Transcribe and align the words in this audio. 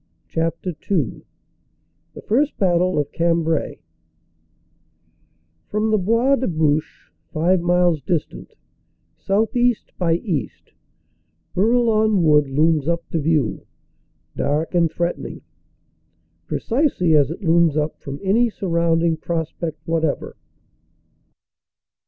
CHAPTER 0.27 0.73
II 0.89 1.21
THE 2.15 2.23
FIRST 2.23 2.57
BATTLE 2.57 2.97
OF 2.97 3.11
CAMBRAI 3.11 3.81
FROM 5.67 5.91
the 5.91 5.99
Bois 5.99 6.37
de 6.37 6.47
Bouche, 6.47 7.11
five 7.31 7.61
miles 7.61 8.01
distant, 8.01 8.55
southeast 9.19 9.91
by 9.99 10.15
east, 10.15 10.73
Bourlon 11.53 12.23
Wood 12.23 12.49
looms 12.49 12.87
up 12.87 13.07
to 13.11 13.19
view, 13.19 13.67
dark 14.35 14.73
and 14.73 14.91
threaten 14.91 15.27
ing, 15.27 15.41
precisely 16.47 17.13
as 17.15 17.29
it 17.29 17.43
looms 17.43 17.77
up 17.77 17.99
from 17.99 18.19
any 18.23 18.49
surrounding 18.49 19.17
pros 19.17 19.51
pect 19.51 19.77
whatever. 19.85 20.35